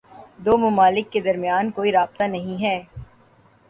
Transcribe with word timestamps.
دو 0.45 0.53
ممالک 0.57 1.11
کے 1.11 1.19
درمیان 1.21 1.69
کوئی 1.71 1.91
رابطہ 1.91 2.23
نہیں 2.27 2.61
ہے 2.63 2.77